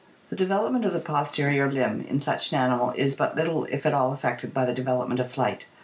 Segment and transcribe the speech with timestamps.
[0.29, 3.85] The de velopment of the posterior limb in such an animal is but little if
[3.85, 5.65] at all affected by the development of flight.